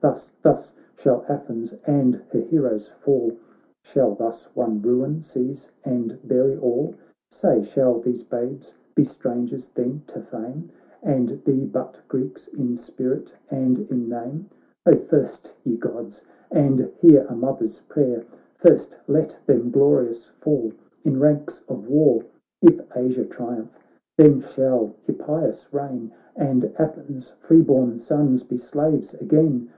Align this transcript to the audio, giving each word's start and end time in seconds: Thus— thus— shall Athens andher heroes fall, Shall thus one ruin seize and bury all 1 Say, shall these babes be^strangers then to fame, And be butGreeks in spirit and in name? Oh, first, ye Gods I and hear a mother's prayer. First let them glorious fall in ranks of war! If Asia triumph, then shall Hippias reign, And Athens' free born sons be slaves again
Thus— 0.00 0.30
thus— 0.44 0.72
shall 1.00 1.24
Athens 1.28 1.72
andher 1.84 2.46
heroes 2.48 2.90
fall, 3.00 3.32
Shall 3.82 4.14
thus 4.14 4.44
one 4.54 4.80
ruin 4.80 5.20
seize 5.20 5.68
and 5.84 6.16
bury 6.22 6.56
all 6.56 6.90
1 6.92 6.98
Say, 7.32 7.62
shall 7.64 7.98
these 7.98 8.22
babes 8.22 8.72
be^strangers 8.94 9.68
then 9.74 10.02
to 10.06 10.20
fame, 10.20 10.70
And 11.02 11.42
be 11.42 11.62
butGreeks 11.66 12.46
in 12.56 12.76
spirit 12.76 13.34
and 13.50 13.80
in 13.80 14.08
name? 14.08 14.48
Oh, 14.86 14.94
first, 14.96 15.56
ye 15.64 15.76
Gods 15.76 16.22
I 16.54 16.58
and 16.60 16.92
hear 17.00 17.26
a 17.28 17.34
mother's 17.34 17.80
prayer. 17.88 18.24
First 18.58 18.96
let 19.08 19.40
them 19.46 19.72
glorious 19.72 20.28
fall 20.40 20.72
in 21.04 21.18
ranks 21.18 21.64
of 21.68 21.88
war! 21.88 22.22
If 22.62 22.80
Asia 22.96 23.24
triumph, 23.24 23.72
then 24.16 24.38
shall 24.40 24.94
Hippias 25.08 25.66
reign, 25.72 26.12
And 26.36 26.72
Athens' 26.78 27.30
free 27.40 27.62
born 27.62 27.98
sons 27.98 28.44
be 28.44 28.56
slaves 28.56 29.14
again 29.14 29.68